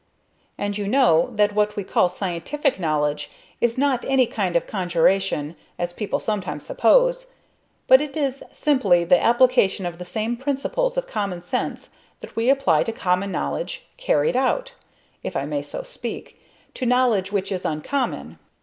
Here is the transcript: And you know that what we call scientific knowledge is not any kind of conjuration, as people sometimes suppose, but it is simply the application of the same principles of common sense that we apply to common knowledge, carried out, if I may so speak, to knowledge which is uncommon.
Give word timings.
And 0.57 0.79
you 0.79 0.87
know 0.87 1.29
that 1.35 1.53
what 1.53 1.75
we 1.75 1.83
call 1.83 2.09
scientific 2.09 2.79
knowledge 2.79 3.29
is 3.59 3.77
not 3.77 4.03
any 4.03 4.25
kind 4.25 4.55
of 4.55 4.65
conjuration, 4.65 5.55
as 5.77 5.93
people 5.93 6.19
sometimes 6.19 6.65
suppose, 6.65 7.29
but 7.85 8.01
it 8.01 8.17
is 8.17 8.43
simply 8.51 9.03
the 9.03 9.21
application 9.21 9.85
of 9.85 9.99
the 9.99 10.03
same 10.03 10.35
principles 10.37 10.97
of 10.97 11.05
common 11.05 11.43
sense 11.43 11.89
that 12.21 12.35
we 12.35 12.49
apply 12.49 12.81
to 12.85 12.91
common 12.91 13.31
knowledge, 13.31 13.85
carried 13.97 14.35
out, 14.35 14.73
if 15.21 15.35
I 15.37 15.45
may 15.45 15.61
so 15.61 15.83
speak, 15.83 16.41
to 16.73 16.87
knowledge 16.87 17.31
which 17.31 17.51
is 17.51 17.63
uncommon. 17.63 18.39